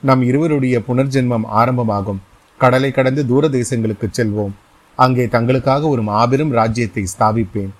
நம் 0.01 0.23
இருவருடைய 0.23 0.81
புனர்ஜென்மம் 0.87 1.45
ஆரம்பமாகும். 1.45 2.21
கடலை 2.57 2.91
கடந்து 2.91 3.27
தூர 3.27 3.47
தேசங்களுக்கு 3.47 4.07
செல்வோம். 4.17 4.55
அங்கே 4.95 5.25
தங்களுக்காக 5.25 5.81
ஒரு 5.87 6.01
மாபெரும் 6.01 6.51
ராஜ்யத்தை 6.51 7.03
ஸ்தாபிப்பேன். 7.13 7.73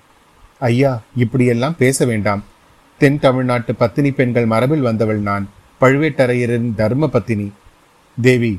ஐயா 0.58 0.92
இப்படியெல்லாம் 1.16 1.78
பேச 1.78 2.04
வேண்டாம். 2.04 2.42
தென் 2.98 3.18
தமிழ்நாட்டு 3.18 3.74
பத்தினி 3.74 4.10
பெண்கள் 4.10 4.46
மரபில் 4.46 4.86
வந்தவள் 4.88 5.18
நான். 5.18 5.48
பழுவேட்டரையரின் 5.80 6.74
தர்ம 6.74 7.08
பத்தினி. 7.08 7.48
தேவி 8.20 8.52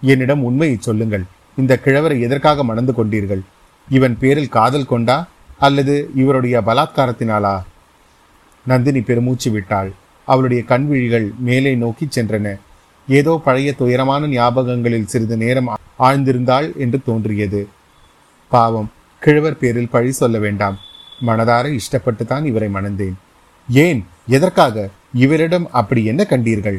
என்னிடம் 0.00 0.42
உண்மையை 0.42 0.76
சொல்லுங்கள். 0.80 1.22
இந்த 1.56 1.80
கிழவரை 1.84 2.20
எதற்காக 2.20 2.64
மணந்து 2.64 2.92
கொண்டீர்கள்? 2.92 3.40
இவன் 3.88 4.18
பேரில் 4.18 4.48
காதல் 4.48 4.86
கொண்டா? 4.86 5.28
அல்லது 5.58 6.10
இவருடைய 6.14 6.60
பலாத்காரத்தினாலா? 6.60 7.62
நந்தினி 8.66 9.00
பெருமூச்சு 9.00 9.50
விட்டாள். 9.50 9.92
அவளுடைய 10.24 10.62
கண்விழிகள் 10.62 11.32
மேலே 11.38 11.74
நோக்கி 11.74 12.08
சென்றன. 12.14 12.58
ஏதோ 13.08 13.40
பழைய 13.44 13.72
துயரமான 13.72 14.26
ஞாபகங்களில் 14.26 15.04
சிறிது 15.04 15.36
நேரம் 15.36 15.78
ஆழ்ந்திருந்தாள் 15.98 16.76
என்று 16.76 17.02
தோன்றியது. 17.02 17.68
பாவம் 18.48 18.90
கிழவர் 19.20 19.58
பேரில் 19.58 19.88
பழி 19.88 20.12
சொல்ல 20.12 20.38
வேண்டாம். 20.38 20.78
மனதார 21.26 21.78
இஷ்டப்பட்டு 21.78 22.24
தான் 22.26 22.44
இவரை 22.44 22.68
மணந்தேன். 22.68 23.14
ஏன்? 23.70 24.06
எதற்காக? 24.26 24.88
இவரிடம் 25.14 25.68
அப்படி 25.72 26.04
என்ன 26.04 26.26
கண்டீர்கள்? 26.30 26.78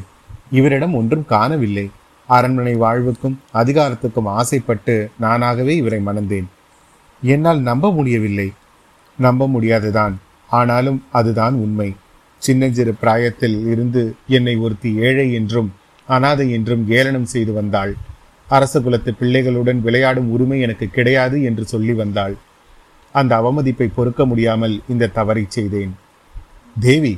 இவரிடம் 0.51 0.93
ஒன்றும் 0.93 1.25
காணவில்லை. 1.25 1.89
அரண்மனை 2.36 2.74
வாழ்வுக்கும் 2.75 3.36
அதிகாரத்துக்கும் 3.53 4.29
ஆசைப்பட்டு 4.39 4.95
நானாகவே 5.21 5.74
இவரை 5.81 6.00
மணந்தேன். 6.05 6.48
என்னால் 7.21 7.62
நம்ப 7.62 7.91
முடியவில்லை. 7.91 8.48
நம்ப 9.19 9.48
முடியாதுதான் 9.48 10.13
ஆனாலும் 10.50 11.00
அதுதான் 11.12 11.55
உண்மை. 11.63 11.89
சின்னஞ்சிறு 12.41 12.93
பிராயத்தில் 12.93 13.57
இருந்து 13.67 14.03
என்னை 14.27 14.55
ஒருத்தி 14.55 14.91
ஏழை 15.07 15.25
என்றும் 15.33 15.69
அனாதை 16.07 16.45
என்றும் 16.51 16.83
ஏளனம் 16.89 17.25
செய்து 17.25 17.53
வந்தாள். 17.53 17.93
அரச 18.48 18.75
குலத்து 18.79 19.12
பிள்ளைகளுடன் 19.19 19.81
விளையாடும் 19.81 20.29
உரிமை 20.31 20.59
எனக்கு 20.62 20.88
கிடையாது 20.88 21.43
என்று 21.43 21.65
சொல்லி 21.65 21.93
வந்தாள். 21.93 22.36
அந்த 23.15 23.33
அவமதிப்பை 23.39 23.88
பொறுக்க 23.95 24.25
முடியாமல் 24.25 24.75
இந்த 24.89 25.12
தவறை 25.17 25.43
செய்தேன். 25.48 25.93
தேவி 26.79 27.13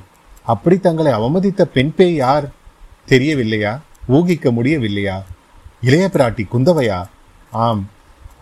அப்படி 0.46 0.78
தங்களை 0.80 1.12
அவமதித்த 1.12 1.62
பெண் 1.66 1.94
பேய் 1.96 2.16
யார்? 2.16 2.46
தெரியவில்லையா? 3.06 3.74
ஊகிக்க 4.08 4.52
முடியவில்லையா? 4.52 5.24
இளைய 5.82 6.10
பிராட்டி 6.14 6.48
குந்தவையா? 6.54 7.06
ஆம். 7.52 7.90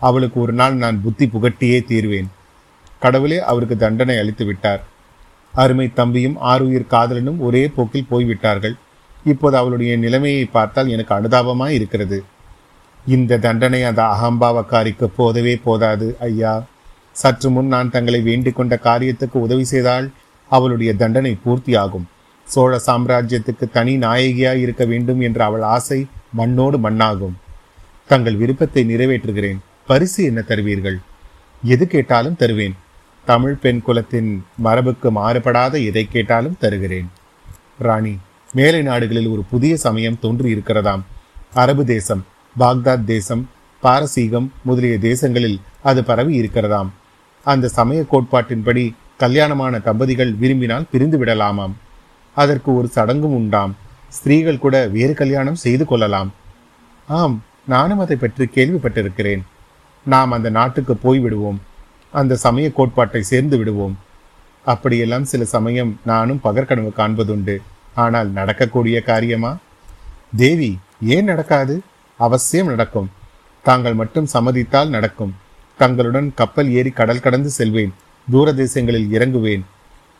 அவளுக்கு 0.00 0.40
ஒரு 0.40 0.52
நாள் 0.52 0.74
நான் 0.74 1.02
புத்தி 1.02 1.26
புகட்டியே 1.26 1.84
தீர்வேன். 1.88 2.26
கடவுளே 3.00 3.38
அவருக்கு 3.38 3.76
தண்டனை 3.76 4.18
அளித்து 4.18 4.44
விட்டார். 4.44 4.84
அருமை 5.54 5.92
தம்பியும் 5.92 6.42
ஆறுயிர் 6.42 6.86
காதலனும் 6.90 7.38
ஒரே 7.38 7.68
போக்கில் 7.68 8.06
போய்விட்டார்கள். 8.08 8.74
இப்போது 9.24 9.56
அவளுடைய 9.56 9.96
நிலைமையை 9.96 10.44
பார்த்தால் 10.44 10.88
எனக்கு 10.88 11.14
அனுதாபமாய் 11.14 11.68
இருக்கிறது. 11.68 12.24
இந்த 13.06 13.38
தண்டனை 13.38 13.82
அந்த 13.82 14.02
அகம்பாவக்காரிக்கு 14.02 15.04
போதவே 15.04 15.56
போதாது 15.56 16.16
ஐயா. 16.20 16.64
சற்று 17.12 17.50
முன் 17.50 17.66
நான் 17.66 17.90
தங்களை 17.90 18.20
வேண்டிக் 18.20 18.56
கொண்ட 18.56 18.78
காரியத்துக்கு 18.82 19.32
உதவி 19.32 19.64
செய்தால் 19.64 20.10
அவளுடைய 20.48 20.94
தண்டனை 20.94 21.38
பூர்த்தியாகும். 21.46 22.04
சோழ 22.52 22.80
சாம்ராஜ்யத்துக்கு 22.86 23.66
தனி 23.72 23.92
நாயகியாய் 23.96 24.62
இருக்க 24.64 24.84
வேண்டும் 24.84 25.20
என்ற 25.26 25.40
அவள் 25.44 25.64
ஆசை 25.74 25.98
மண்ணோடு 26.38 26.78
மண்ணாகும். 26.78 27.36
தங்கள் 28.10 28.36
விருப்பத்தை 28.36 28.82
நிறைவேற்றுகிறேன். 28.90 29.58
பரிசு 29.86 30.20
என்ன 30.24 30.40
தருவீர்கள்? 30.40 30.96
எது 31.62 31.84
கேட்டாலும் 31.86 32.38
தருவேன். 32.40 32.74
தமிழ் 33.24 33.56
பெண் 33.62 33.80
குலத்தின் 33.80 34.30
மரபுக்கு 34.64 35.08
மாறுபடாத 35.18 35.74
எதை 35.84 36.04
கேட்டாலும் 36.12 36.56
தருகிறேன். 36.60 37.08
ராணி 37.78 38.14
மேலை 38.52 38.80
நாடுகளில் 38.82 39.28
ஒரு 39.34 39.42
புதிய 39.50 39.76
சமயம் 39.76 40.18
தோன்றி 40.20 40.48
இருக்கிறதாம் 40.54 41.02
அரபு 41.54 41.84
தேசம் 41.84 42.22
பாக்தாத் 42.58 43.04
தேசம் 43.04 43.42
பாரசீகம் 43.82 44.48
முதலிய 44.62 44.96
தேசங்களில் 45.08 45.58
அது 45.82 46.00
பரவி 46.04 46.34
இருக்கிறதாம். 46.40 46.90
அந்த 47.46 47.68
சமய 47.68 48.00
கோட்பாட்டின்படி 48.12 48.84
கல்யாணமான 49.16 49.78
தம்பதிகள் 49.78 50.32
விரும்பினால் 50.42 50.90
பிரிந்து 50.90 51.18
விடலாமாம் 51.24 51.76
அதற்கு 52.34 52.74
ஒரு 52.74 52.88
சடங்கும் 52.88 53.34
உண்டாம். 53.34 53.76
ஸ்திரீகள் 54.08 54.58
கூட 54.58 54.86
வேறு 54.86 55.14
கல்யாணம் 55.14 55.54
செய்து 55.54 55.84
கொள்ளலாம். 55.84 56.32
ஆம் 57.06 57.42
நானும் 57.66 57.98
அதை 57.98 58.16
பற்றி 58.16 58.44
கேள்விப்பட்டிருக்கிறேன். 58.44 59.42
நாம் 60.04 60.32
அந்த 60.32 60.50
நாட்டுக்கு 60.50 60.96
போய் 60.96 61.18
விடுவோம் 61.18 61.60
அந்த 62.12 62.36
சமய 62.36 62.72
கோட்பாட்டை 62.72 63.22
சேர்ந்து 63.22 63.58
விடுவோம். 63.58 63.98
அப்படியெல்லாம் 64.64 65.24
சில 65.24 65.44
சமயம் 65.44 66.00
நானும் 66.04 66.40
பகற்கனவு 66.44 66.90
காண்பதுண்டு. 66.96 67.56
ஆனால் 67.94 68.30
நடக்கக்கூடிய 68.30 69.00
காரியமா? 69.00 69.56
தேவி 70.36 70.78
ஏன் 71.02 71.24
நடக்காது? 71.24 71.80
அவசியம் 72.16 72.66
நடக்கும். 72.66 73.10
தாங்கள் 73.62 73.94
மட்டும் 73.94 74.26
சம்மதித்தால் 74.32 74.88
நடக்கும். 74.88 75.34
தங்களுடன் 75.78 76.32
கப்பல் 76.34 76.70
ஏறி 76.70 76.90
கடல் 76.90 77.20
கடந்து 77.20 77.48
செல்வேன். 77.48 77.94
தூர 78.30 78.52
தேசங்களில் 78.52 79.10
இறங்குவேன். 79.12 79.62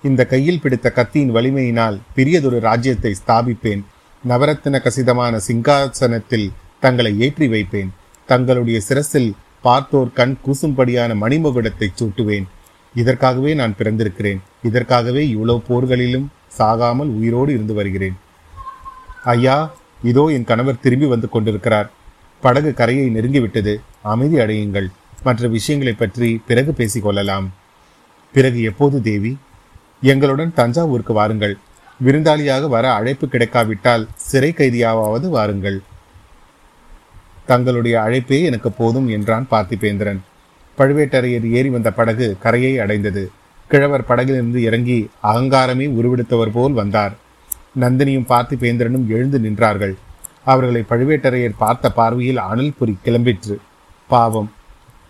இந்த 0.02 0.22
கையில் 0.26 0.60
பிடித்த 0.60 0.90
கத்தியின் 0.90 1.34
வலிமையினால் 1.34 1.96
பெரியதொரு 2.14 2.58
ராஜ்யத்தை 2.60 3.16
ஸ்தாபிப்பேன். 3.20 3.82
நவரத்தின 4.28 4.80
கசிதமான 4.80 5.40
சிங்காசனத்தில் 5.48 6.48
தங்களை 6.80 7.20
ஏற்றி 7.20 7.48
வைப்பேன். 7.48 7.90
தங்களுடைய 8.26 8.80
சிரசில் 8.80 9.30
பார்த்தோர் 9.62 10.12
கண் 10.12 10.36
கூசும்படியான 10.46 11.14
மணிமகுடத்தை 11.14 11.88
சூட்டுவேன். 12.00 12.46
இதற்காகவே 12.94 13.54
நான் 13.54 13.76
பிறந்திருக்கிறேன். 13.78 14.40
இதற்காகவே 14.62 15.28
இவ்வளவு 15.28 15.62
போர்களிலும் 15.68 16.26
சாகாமல் 16.58 17.10
உயிரோடு 17.18 17.52
இருந்து 17.52 17.74
வருகிறேன். 17.74 18.16
ஐயா 19.24 19.74
இதோ 20.02 20.26
என் 20.36 20.44
கணவர் 20.44 20.80
திரும்பி 20.80 21.06
வந்து 21.06 21.28
கொண்டிருக்கிறார். 21.28 21.90
படகு 22.40 22.74
கரையை 22.74 23.06
நெருங்கிவிட்டது. 23.14 23.74
அமைதி 24.02 24.36
அடையுங்கள். 24.36 24.88
மற்ற 25.22 25.48
விஷயங்களை 25.48 25.94
பற்றி 25.94 26.40
பிறகு 26.46 26.72
பேசிக் 26.72 27.02
கொள்ளலாம். 27.02 27.46
பிறகு 28.32 28.62
எப்போது 28.62 29.02
தேவி? 29.02 29.32
எங்களுடன் 30.02 30.54
தஞ்சாவூருக்கு 30.54 31.12
வாருங்கள். 31.12 31.56
விருந்தாளியாக 32.04 32.68
வர 32.68 32.92
அழைப்பு 32.92 33.26
கிடைக்காவிட்டால் 33.26 34.06
சிறை 34.16 34.54
கைதியாவது 34.56 35.28
வாருங்கள். 35.28 35.80
தங்களுடைய 37.46 38.00
அழைப்பே 38.00 38.42
எனக்கு 38.42 38.72
போதும் 38.72 39.08
என்றான் 39.08 39.46
பார்த்திபேந்திரன். 39.50 40.20
பழுவேட்டரையர் 40.78 41.50
ஏறி 41.50 41.68
வந்த 41.68 41.90
படகு 41.90 42.36
கரையை 42.40 42.78
அடைந்தது. 42.78 43.30
கிழவர் 43.68 44.04
படகிலிருந்து 44.04 44.62
இறங்கி 44.62 45.10
அகங்காரமே 45.22 45.86
உருவெடுத்தவர் 45.88 46.52
போல் 46.52 46.72
வந்தார். 46.72 47.12
நந்தினியும் 47.80 48.28
பார்த்திபேந்திரனும் 48.28 49.06
எழுந்து 49.06 49.38
நின்றார்கள். 49.38 49.94
அவர்களை 50.44 50.84
பழுவேட்டரையர் 50.88 51.58
பார்த்த 51.58 51.90
பார்வையில் 51.90 52.36
அனல் 52.36 52.74
கிளம்பிற்று. 53.04 53.56
பாவம். 54.08 54.52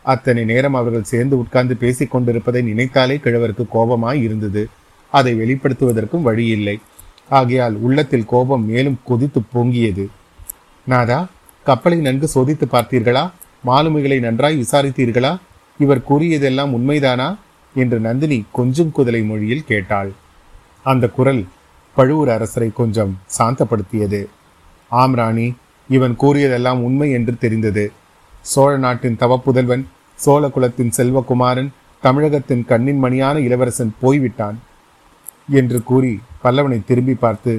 அத்தனை 0.02 0.44
நேரம் 0.44 0.74
அவர்கள் 0.74 1.10
சேர்ந்து 1.12 1.38
உட்கார்ந்து 1.38 1.76
பேசிக் 1.76 2.10
கொண்டிருப்பதை 2.10 2.62
நினைத்தாலே 2.62 3.16
கிழவருக்கு 3.16 3.64
கோபமாய் 3.74 4.22
இருந்தது. 4.22 4.68
அதை 5.10 5.34
வெளிப்படுத்துவதற்கும் 5.34 6.22
வழியில்லை. 6.22 6.80
ஆகையால் 7.28 7.74
உள்ளத்தில் 7.74 8.24
கோபம் 8.24 8.66
மேலும் 8.66 8.98
கொதித்து 9.04 9.42
பொங்கியது. 9.54 10.06
நாதா 10.84 11.28
கப்பலை 11.64 11.98
நன்கு 11.98 12.30
சோதித்து 12.34 12.62
பார்த்தீர்களா? 12.72 13.30
மாலுமிகளை 13.66 14.18
நன்றாய் 14.18 14.60
விசாரித்தீர்களா? 14.60 15.38
இவர் 15.78 16.04
கூறியதெல்லாம் 16.08 16.74
உண்மைதானா? 16.76 17.36
என்று 17.74 18.00
நந்தினி 18.00 18.44
கொஞ்சம் 18.52 18.92
குதலை 18.96 19.26
மொழியில் 19.26 19.64
கேட்டாள். 19.64 20.12
அந்த 20.82 21.08
குரல் 21.08 21.46
பழுவூர் 21.94 22.28
அரசரை 22.28 22.70
கொஞ்சம் 22.74 23.18
சாந்தப்படுத்தியது. 23.38 24.26
ஆம் 24.88 25.14
ராணி 25.14 25.54
இவன் 25.88 26.16
கூறியதெல்லாம் 26.20 26.78
உண்மை 26.78 27.10
என்று 27.10 27.38
தெரிந்தது. 27.38 27.92
சோழ 28.40 28.76
நாட்டின் 28.76 29.16
தவப்புதல்வன் 29.20 29.84
சோழ 30.14 30.48
குலத்தின் 30.48 30.92
செல்வகுமாரன் 30.96 31.68
தமிழகத்தின் 32.00 32.64
கண்ணின் 32.64 32.98
மணியான 32.98 33.38
இளவரசன் 33.38 33.94
போய்விட்டான். 34.00 34.58
என்று 35.58 35.78
கூறி 35.90 36.12
பல்லவனை 36.44 36.78
திரும்பி 36.88 37.14
பார்த்து 37.14 37.52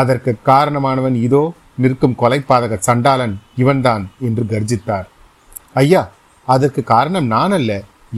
அதற்கு 0.00 0.32
காரணமானவன் 0.50 1.16
இதோ 1.26 1.42
நிற்கும் 1.82 2.18
கொலைப்பாதக 2.20 2.74
சண்டாளன் 2.86 3.34
இவன்தான் 3.62 4.04
என்று 4.20 4.44
கர்ஜித்தார். 4.52 5.06
ஐயா 5.82 6.02
அதற்கு 6.48 6.80
காரணம் 6.92 7.28
நான் 7.34 7.54
அல்ல 7.58 7.70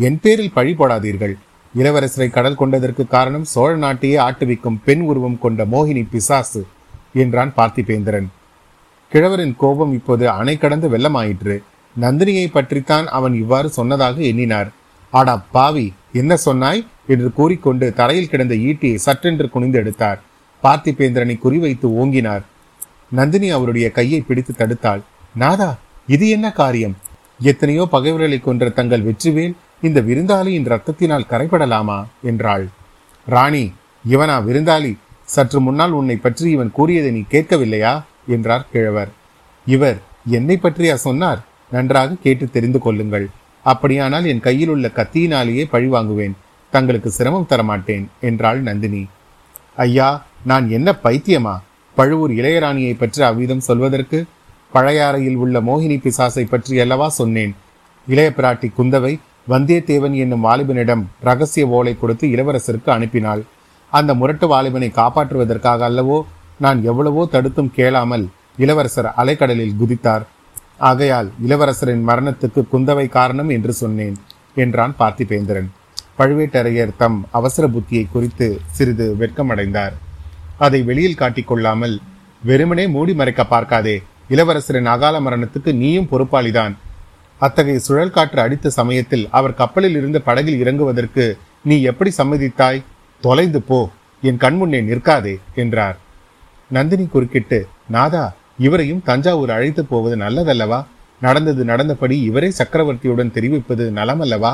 என் 0.07 0.19
பேரில் 0.23 0.55
பழி 0.57 0.73
போடாதீர்கள். 0.73 1.35
இளவரசரை 1.75 2.29
கடல் 2.31 2.59
கொண்டதற்கு 2.61 3.05
காரணம் 3.15 3.47
சோழ 3.53 3.73
நாட்டையே 3.77 4.19
ஆட்டுவிக்கும் 4.27 4.81
பெண் 4.87 5.05
உருவம் 5.11 5.39
கொண்ட 5.39 5.65
மோகினி 5.65 6.03
பிசாசு 6.13 6.63
என்றான் 7.23 7.53
பார்த்திபேந்திரன். 7.57 8.29
கிழவரின் 9.13 9.55
கோபம் 9.63 9.93
இப்போது 9.99 10.25
அணை 10.31 10.55
கடந்து 10.57 10.87
வெள்ளமாயிற்று. 10.95 11.57
நந்தினியை 11.97 12.47
பற்றித்தான் 12.53 13.07
அவன் 13.19 13.35
இவ்வாறு 13.35 13.69
சொன்னதாக 13.69 14.17
எண்ணினார். 14.31 14.71
ஆடா 15.13 15.37
பாவி 15.57 15.87
என்ன 16.13 16.33
சொன்னாய்? 16.47 16.81
என்று 17.07 17.33
கூறிக்கொண்டு 17.33 17.93
தரையில் 17.95 18.29
கிடந்த 18.29 18.55
ஈட்டியை 18.55 18.99
சற்றென்று 19.07 19.51
குனிந்து 19.51 19.79
எடுத்தார். 19.79 20.21
பார்த்திபேந்திரனை 20.63 21.37
குறிவைத்து 21.45 21.87
ஓங்கினார். 22.03 22.45
நந்தினி 23.09 23.51
அவருடைய 23.51 23.91
கையை 23.91 24.21
பிடித்து 24.21 24.53
தடுத்தாள். 24.59 25.03
நாதா 25.35 25.79
இது 26.07 26.29
என்ன 26.29 26.53
காரியம்? 26.53 26.97
எத்தனையோ 27.41 27.87
பகைவர்களை 27.91 28.41
கொன்ற 28.41 28.69
தங்கள் 28.69 29.05
வெற்றிவேல் 29.05 29.55
இந்த 29.83 30.01
விருந்தாளியின் 30.01 30.69
ரத்தத்தினால் 30.73 31.29
கரைபடலாமா? 31.31 32.05
என்றாள். 32.23 32.69
ராணி 33.27 33.73
இவனா 34.09 34.37
விருந்தாளி? 34.45 34.97
சற்று 35.25 35.61
முன்னால் 35.61 35.91
உன்னை 35.91 36.17
பற்றி 36.17 36.51
இவன் 36.51 36.71
கூறியதை 36.73 37.11
நீ 37.11 37.23
கேட்கவில்லையா? 37.31 38.03
என்றார் 38.27 38.67
கிழவர். 38.73 39.09
இவர் 39.67 39.99
என்னை 40.29 40.59
பற்றியா 40.63 40.95
சொன்னார்? 40.95 41.41
நன்றாக 41.71 42.17
கேட்டு 42.23 42.51
தெரிந்து 42.51 42.79
கொள்ளுங்கள். 42.79 43.29
அப்படியானால் 43.63 44.25
என் 44.25 44.41
கையில் 44.41 44.69
உள்ள 44.69 44.91
கத்தியினாலேயே 44.95 45.65
பழி 45.71 45.87
வாங்குவேன். 45.87 46.37
தங்களுக்கு 46.73 47.11
சிரமம் 47.11 47.51
தரமாட்டேன் 47.51 48.07
என்றாள் 48.29 48.61
நந்தினி. 48.69 49.03
ஐயா 49.85 50.09
நான் 50.51 50.67
என்ன 50.71 50.89
பைத்தியமா? 51.05 51.55
பழுவூர் 51.97 52.33
இளையராணியை 52.39 52.95
பற்றி 52.97 53.21
அவ்விதம் 53.29 53.67
சொல்வதற்கு 53.69 54.19
பழையாறையில் 54.73 55.39
உள்ள 55.45 55.57
மோகினி 55.61 55.97
பிசாசை 56.05 56.45
பற்றி 56.47 56.75
அல்லவா 56.85 57.09
சொன்னேன். 57.21 57.53
இளைய 58.07 58.31
பிராட்டி 58.39 58.69
குந்தவை 58.79 59.13
வந்தியத்தேவன் 59.53 60.15
என்னும் 60.23 60.45
வாலிபனிடம் 60.45 61.05
ரகசிய 61.29 61.67
ஓலை 61.77 61.93
கொடுத்து 61.99 62.27
இளவரசருக்கு 62.29 62.91
அனுப்பினாள். 62.95 63.43
அந்த 63.93 64.11
முரட்டு 64.15 64.47
வாலிபனை 64.53 64.89
காப்பாற்றுவதற்காக 65.01 65.83
அல்லவோ 65.91 66.19
நான் 66.65 66.79
எவ்வளவோ 66.83 67.23
தடுத்தும் 67.35 67.75
கேளாமல் 67.79 68.25
இளவரசர் 68.57 69.09
அலைக்கடலில் 69.23 69.79
குதித்தார். 69.81 70.25
ஆகையால் 70.89 71.29
இளவரசரின் 71.47 72.05
மரணத்துக்கு 72.09 72.63
குந்தவை 72.73 73.07
காரணம் 73.09 73.51
என்று 73.57 73.73
சொன்னேன் 73.73 74.17
என்றான் 74.55 74.95
பார்த்திபேந்திரன். 74.99 75.69
பழுவேட்டரையர் 76.19 76.97
தம் 76.97 77.19
அவசர 77.33 77.65
புத்தியை 77.67 78.05
குறித்து 78.13 78.61
சிறிது 78.73 79.07
வெட்கமடைந்தார். 79.21 79.95
அதை 80.59 80.83
வெளியில் 80.83 81.19
காட்டிக்கொள்ளாமல் 81.19 81.97
வெறுமனே 82.43 82.87
மூடி 82.87 83.15
மறைக்க 83.15 83.45
பார்க்காதே 83.45 84.03
இளவரசரின் 84.31 84.91
அகால 84.95 85.21
மரணத்துக்கு 85.21 85.73
நீயும் 85.73 86.09
பொறுப்பாளிதான். 86.11 86.75
அத்தகைய 87.39 87.79
சுழல் 87.79 88.11
காற்று 88.11 88.41
அடித்த 88.41 88.71
சமயத்தில் 88.71 89.29
அவர் 89.31 89.55
கப்பலில் 89.55 89.97
இருந்து 89.97 90.23
படகில் 90.23 90.61
இறங்குவதற்கு 90.65 91.25
நீ 91.63 91.77
எப்படி 91.83 92.11
சம்மதித்தாய்? 92.19 92.83
தொலைந்து 93.23 93.61
போ 93.63 93.79
என் 94.23 94.41
கண்முன்னே 94.41 94.81
நிற்காதே 94.91 95.35
என்றார். 95.55 95.97
நந்தினி 96.71 97.07
குறுக்கிட்டு 97.07 97.59
நாதா 97.89 98.25
இவரையும் 98.59 99.03
தஞ்சாவூர் 99.05 99.51
அழைத்து 99.51 99.85
போவது 99.85 100.17
நல்லதல்லவா? 100.17 100.81
நடந்தது 101.21 101.65
நடந்தபடி 101.65 102.17
இவரே 102.21 102.49
சக்கரவர்த்தியுடன் 102.59 103.35
தெரிவிப்பது 103.37 103.93
நலமல்லவா? 103.95 104.53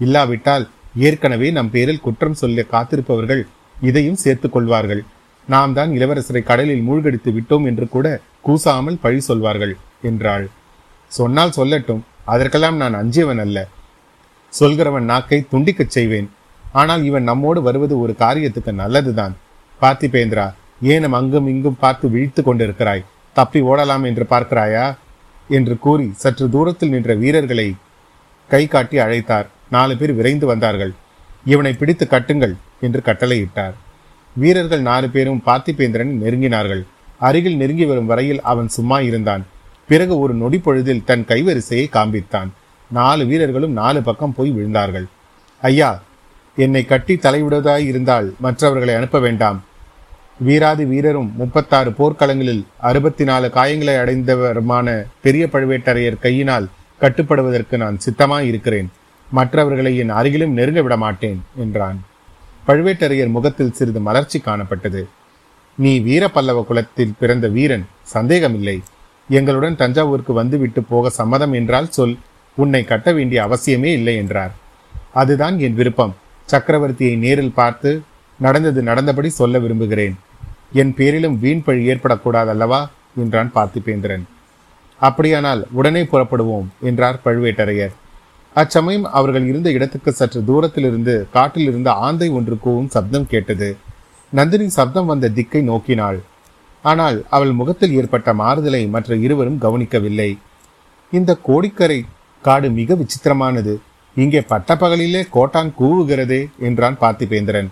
இல்லாவிட்டால் 0.00 0.68
ஏற்கனவே 1.06 1.48
நம் 1.50 1.70
பேரில் 1.70 2.04
குற்றம் 2.06 2.38
சொல்ல 2.40 2.64
காத்திருப்பவர்கள் 2.72 3.42
இதையும் 3.80 4.20
சேர்த்துக் 4.22 4.52
கொள்வார்கள். 4.52 5.02
நாம் 5.48 5.72
தான் 5.72 5.90
இளவரசரை 5.90 6.42
கடலில் 6.42 6.86
மூழ்கடித்து 6.86 7.30
விட்டோம் 7.30 7.66
என்று 7.66 7.86
கூட 7.88 8.06
கூசாமல் 8.40 9.02
பழி 9.02 9.20
சொல்வார்கள் 9.20 9.74
என்றாள். 10.02 10.46
சொன்னால் 11.12 11.56
சொல்லட்டும் 11.56 12.02
அதற்கெல்லாம் 12.24 12.76
நான் 12.76 12.94
அஞ்சியவன் 12.94 13.42
அல்ல. 13.44 13.58
சொல்கிறவன் 14.52 15.06
நாக்கை 15.10 15.38
துண்டிக்கச் 15.52 15.94
செய்வேன். 15.96 16.28
ஆனால் 16.72 17.02
இவன் 17.04 17.22
நம்மோடு 17.22 17.60
வருவது 17.62 17.94
ஒரு 17.98 18.14
காரியத்துக்கு 18.18 18.72
நல்லதுதான். 18.72 19.34
பார்த்திபேந்திரா 19.80 20.46
ஏனும் 20.82 21.16
அங்கும் 21.18 21.46
இங்கும் 21.46 21.80
பார்த்து 21.80 22.06
விழித்து 22.10 22.42
கொண்டிருக்கிறாய். 22.42 23.04
தப்பி 23.36 23.60
ஓடலாம் 23.60 24.04
என்று 24.04 24.24
பார்க்கிறாயா? 24.30 24.86
என்று 25.50 25.74
கூறி 25.78 26.06
சற்று 26.22 26.46
தூரத்தில் 26.50 26.90
நின்ற 26.90 27.14
வீரர்களை 27.14 27.68
கை 28.50 28.62
காட்டி 28.66 28.96
அழைத்தார். 28.98 29.48
நாலு 29.70 29.96
பேர் 29.96 30.12
விரைந்து 30.12 30.46
வந்தார்கள். 30.46 30.92
இவனை 31.44 31.72
பிடித்து 31.72 32.06
கட்டுங்கள் 32.10 32.54
என்று 32.80 33.00
கட்டளையிட்டார். 33.04 33.74
வீரர்கள் 34.36 34.80
நாலு 34.80 35.08
பேரும் 35.10 35.42
பார்த்திபேந்திரன் 35.46 36.12
நெருங்கினார்கள். 36.22 36.82
அருகில் 37.18 37.56
நெருங்கி 37.56 37.84
வரும் 37.84 38.06
வரையில் 38.06 38.42
அவன் 38.42 38.68
சும்மா 38.68 39.00
இருந்தான். 39.00 39.44
பிறகு 39.88 40.18
ஒரு 40.18 40.34
நொடி 40.34 40.58
பொழுதில் 40.58 41.04
தன் 41.04 41.24
கைவரிசையை 41.28 41.86
காண்பித்தான். 41.92 42.50
நாலு 42.90 43.26
வீரர்களும் 43.26 43.72
நாலு 43.72 44.02
பக்கம் 44.02 44.34
போய் 44.34 44.50
விழுந்தார்கள். 44.50 45.06
ஐயா 45.62 46.02
என்னை 46.56 46.84
கட்டி 46.84 47.14
தலைவிடுவதாய் 47.14 47.86
இருந்தால் 47.86 48.34
மற்றவர்களை 48.40 48.94
அனுப்ப 48.94 49.18
வேண்டாம். 49.18 49.58
வீராதி 50.46 50.84
வீரரும் 50.84 51.30
முப்பத்தாறு 51.36 51.90
போர்க்களங்களில் 51.90 52.62
அறுபத்தி 52.78 53.24
நாலு 53.24 53.50
காயங்களை 53.54 53.94
அடைந்தவருமான 54.02 55.04
பெரிய 55.22 55.46
பழுவேட்டரையர் 55.52 56.22
கையினால் 56.26 56.68
கட்டுப்படுவதற்கு 57.00 57.76
நான் 57.76 57.98
சித்தமாய் 58.04 58.48
இருக்கிறேன் 58.50 58.88
மற்றவர்களை 59.36 59.92
என் 60.02 60.12
அருகிலும் 60.18 60.56
நெருங்க 60.58 60.80
விட 60.82 60.96
மாட்டேன் 60.96 61.40
என்றான். 61.64 61.98
பழுவேட்டரையர் 62.68 63.34
முகத்தில் 63.36 63.74
சிறிது 63.78 64.00
மலர்ச்சி 64.00 64.38
காணப்பட்டது. 64.38 65.02
நீ 65.78 65.92
வீர 66.06 66.24
பல்லவ 66.28 66.62
குலத்தில் 66.68 67.16
பிறந்த 67.18 67.48
வீரன் 67.48 67.84
சந்தேகமில்லை. 68.14 68.76
எங்களுடன் 69.28 69.76
தஞ்சாவூருக்கு 69.76 70.32
வந்துவிட்டு 70.32 70.80
போக 70.82 71.10
சம்மதம் 71.10 71.52
என்றால் 71.52 71.92
சொல் 71.96 72.16
உன்னை 72.56 72.82
கட்ட 72.84 73.08
வேண்டிய 73.12 73.38
அவசியமே 73.46 73.90
இல்லை 73.98 74.14
என்றார். 74.16 74.52
அதுதான் 75.12 75.58
என் 75.58 75.74
விருப்பம். 75.74 76.14
சக்கரவர்த்தியை 76.48 77.14
நேரில் 77.24 77.56
பார்த்து 77.60 77.90
நடந்தது 78.40 78.80
நடந்தபடி 78.82 79.28
சொல்ல 79.28 79.58
விரும்புகிறேன். 79.58 80.16
என் 80.72 80.92
பேரிலும் 80.94 81.38
வீண் 81.38 81.62
பழி 81.62 81.82
ஏற்படக்கூடாதல்லவா 81.92 82.80
என்றான் 83.16 83.50
பார்த்திபேந்திரன். 83.54 84.24
அப்படியானால் 85.00 85.62
உடனே 85.72 86.02
புறப்படுவோம் 86.02 86.68
என்றார் 86.80 87.20
பழுவேட்டரையர். 87.24 87.94
அச்சமயம் 88.60 89.06
அவர்கள் 89.18 89.46
இருந்த 89.50 89.68
இடத்துக்கு 89.76 90.10
சற்று 90.20 90.40
தூரத்தில் 90.48 90.86
இருந்து 90.88 91.14
காட்டில் 91.34 91.68
இருந்த 91.70 91.90
ஆந்தை 92.06 92.28
ஒன்று 92.38 92.54
கூவும் 92.64 92.90
சப்தம் 92.94 93.26
கேட்டது. 93.32 93.68
நந்தினி 94.32 94.66
சப்தம் 94.78 95.08
வந்த 95.10 95.30
திக்கை 95.36 95.62
நோக்கினாள். 95.68 96.18
ஆனால் 96.84 97.18
அவள் 97.36 97.52
முகத்தில் 97.60 97.94
ஏற்பட்ட 98.00 98.32
மாறுதலை 98.40 98.82
மற்ற 98.94 99.16
இருவரும் 99.26 99.60
கவனிக்கவில்லை. 99.64 100.30
இந்த 101.12 101.30
கோடிக்கரை 101.48 101.98
காடு 102.44 102.68
மிக 102.80 102.96
விசித்திரமானது. 103.02 103.74
இங்கே 104.16 104.40
பட்டப்பகலிலே 104.52 105.22
கோட்டான் 105.36 105.70
கூவுகிறதே 105.80 106.40
என்றான் 106.68 107.00
பார்த்திபேந்திரன். 107.02 107.68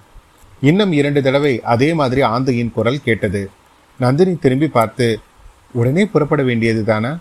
இன்னும் 0.69 0.93
இரண்டு 1.01 1.21
தடவை 1.27 1.55
அதே 1.73 1.89
மாதிரி 2.01 2.21
ஆந்தையின் 2.35 2.75
குரல் 2.77 3.05
கேட்டது. 3.07 3.43
நந்தினி 4.01 4.35
திரும்பி 4.45 4.69
பார்த்து 4.77 5.07
உடனே 5.81 6.03
புறப்பட 6.13 6.43
வேண்டியது 6.49 6.83
தானா 6.91 7.13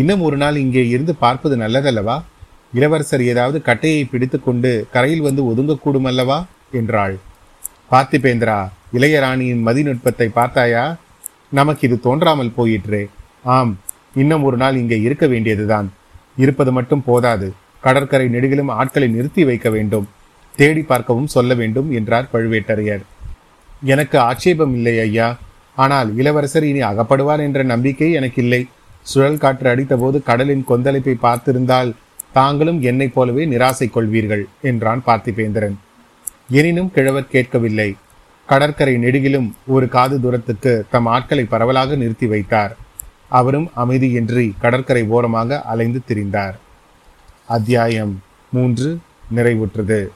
இன்னும் 0.00 0.22
ஒரு 0.26 0.36
நாள் 0.42 0.56
இங்கே 0.62 0.82
இருந்து 0.94 1.12
பார்ப்பது 1.24 1.56
நல்லதல்லவா? 1.62 2.16
இளவரசர் 2.74 3.22
ஏதாவது 3.22 3.62
கட்டையை 3.62 4.04
பிடித்துக்கொண்டு 4.04 4.86
கரையில் 4.94 5.20
வந்து 5.20 5.42
ஒதுங்கக்கூடும் 5.50 6.08
அல்லவா? 6.10 6.38
என்றாள். 6.72 7.14
பார்த்திபேந்திரா 7.90 8.58
இளையராணியின் 8.92 9.62
மதிநுட்பத்தை 9.66 10.28
பார்த்தாயா? 10.38 10.84
நமக்கு 11.50 11.86
இது 11.88 12.00
தோன்றாமல் 12.00 12.54
போயிற்றே. 12.54 13.02
ஆம் 13.56 13.72
இன்னும் 14.14 14.42
ஒரு 14.42 14.56
நாள் 14.56 14.76
இங்கே 14.76 15.00
இருக்க 15.00 15.26
வேண்டியதுதான். 15.26 15.88
இருப்பது 16.36 16.72
மட்டும் 16.72 17.02
போதாது. 17.06 17.48
கடற்கரை 17.80 18.26
நெடுகிலும் 18.28 18.70
ஆட்களை 18.70 19.08
நிறுத்தி 19.08 19.44
வைக்க 19.44 19.68
வேண்டும். 19.70 20.06
தேடி 20.54 20.82
பார்க்கவும் 20.82 21.26
சொல்ல 21.26 21.54
வேண்டும் 21.54 21.88
என்றார் 21.90 22.30
பழுவேட்டரையர். 22.32 23.02
எனக்கு 23.82 24.18
ஆட்சேபம் 24.18 24.74
இல்லை 24.74 24.94
ஐயா. 24.98 25.28
ஆனால் 25.74 26.16
இளவரசர் 26.16 26.64
இனி 26.64 26.82
அகப்படுவார் 26.82 27.40
என்ற 27.40 27.62
நம்பிக்கை 27.62 28.12
எனக்கு 28.12 28.42
இல்லை 28.42 28.62
சுழல் 29.02 29.38
காற்று 29.38 29.68
அடித்தபோது 29.70 30.18
கடலின் 30.22 30.64
கொந்தளிப்பை 30.68 31.14
பார்த்திருந்தால் 31.22 31.90
தாங்களும் 32.34 32.80
என்னைப் 32.82 33.14
போலவே 33.14 33.46
நிராசை 33.46 33.86
கொள்வீர்கள் 33.88 34.44
என்றான் 34.60 35.02
பார்த்திபேந்திரன். 35.06 35.76
எனினும் 36.50 36.90
கிழவர் 36.90 37.32
கேட்கவில்லை. 37.34 37.96
கடற்கரை 38.46 38.94
நெடுகிலும் 38.96 39.52
ஒரு 39.66 39.88
காது 39.88 40.20
தூரத்துக்கு 40.20 40.86
தம் 40.90 41.06
ஆட்களை 41.06 41.44
பரவலாக 41.44 41.94
நிறுத்தி 41.94 42.26
வைத்தார். 42.26 42.76
அவரும் 43.28 43.70
அமைதியின்றி 43.76 44.52
கடற்கரை 44.60 45.04
ஓரமாக 45.04 45.60
அலைந்து 45.62 46.00
திரிந்தார். 46.08 46.56
அத்தியாயம் 47.46 48.22
மூன்று 48.50 48.98
நிறைவுற்றது. 49.34 50.06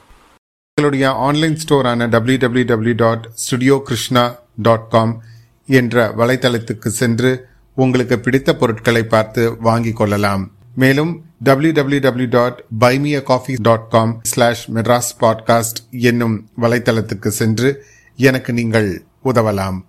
எங்களுடைய 0.73 1.15
online 1.27 1.55
ஸ்டோரான 1.55 2.07
W 2.07 2.37
W 2.37 2.65
W 2.65 2.93
dot 2.95 3.25
studio 3.33 3.81
Krishna 3.85 4.35
dot 4.55 4.89
com 4.89 5.23
என்ற 5.67 6.13
வலைத்தளத்துக்கு 6.17 6.87
சென்று 6.87 7.31
உங்களுக்கு 7.75 8.19
பிடித்த 8.19 8.55
பொருட்களை 8.55 9.03
பார்த்து 9.03 9.57
வாங்கிக் 9.59 9.95
கொள்ளலாம். 9.95 10.51
மேலும் 10.75 11.11
www.buymeacoffee.com 11.45 12.21
slash 12.21 12.29
dot 12.29 13.23
coffee 13.23 13.55
dot 13.61 13.89
com 13.89 14.19
slash 14.23 14.71
Madras 14.71 15.11
podcast 15.19 15.89
என்னும் 15.91 16.49
வலைத்தளத்துக்கு 16.61 17.27
சென்று 17.27 17.85
எனக்கு 18.15 18.53
நீங்கள் 18.53 19.03
உதவலாம். 19.25 19.81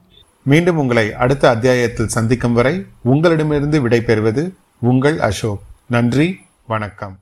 மீண்டும் 0.43 0.77
உங்களை 0.77 1.15
அடுத்த 1.15 1.49
அத்தியாயத்தில் 1.49 2.09
சந்திக்கும் 2.09 2.53
வரை 2.53 2.87
உங்களிடமிருந்து 3.03 3.89
விடைபெறுவது 3.89 4.53
உங்கள் 4.81 5.21
அசோக். 5.21 5.63
நன்றி 5.87 6.41
வணக்கம். 6.67 7.19